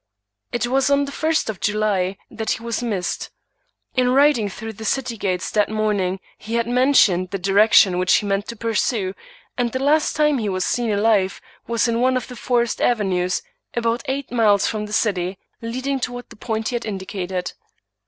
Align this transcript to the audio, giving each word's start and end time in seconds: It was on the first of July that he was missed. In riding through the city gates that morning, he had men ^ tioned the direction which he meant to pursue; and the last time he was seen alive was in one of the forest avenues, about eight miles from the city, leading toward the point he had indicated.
It 0.51 0.65
was 0.65 0.89
on 0.89 1.05
the 1.05 1.11
first 1.11 1.47
of 1.47 1.59
July 1.59 2.17
that 2.31 2.53
he 2.53 2.63
was 2.63 2.81
missed. 2.81 3.29
In 3.93 4.09
riding 4.13 4.49
through 4.49 4.73
the 4.73 4.83
city 4.83 5.15
gates 5.15 5.51
that 5.51 5.69
morning, 5.69 6.19
he 6.39 6.55
had 6.55 6.65
men 6.65 6.93
^ 6.93 6.95
tioned 6.95 7.29
the 7.29 7.37
direction 7.37 7.99
which 7.99 8.15
he 8.15 8.25
meant 8.25 8.47
to 8.47 8.55
pursue; 8.55 9.13
and 9.59 9.71
the 9.73 9.77
last 9.83 10.15
time 10.15 10.39
he 10.39 10.49
was 10.49 10.65
seen 10.65 10.89
alive 10.91 11.39
was 11.67 11.87
in 11.87 12.01
one 12.01 12.17
of 12.17 12.29
the 12.29 12.35
forest 12.35 12.81
avenues, 12.81 13.43
about 13.75 14.01
eight 14.05 14.31
miles 14.31 14.65
from 14.65 14.87
the 14.87 14.91
city, 14.93 15.37
leading 15.61 15.99
toward 15.99 16.31
the 16.31 16.35
point 16.35 16.69
he 16.69 16.75
had 16.77 16.85
indicated. 16.87 17.53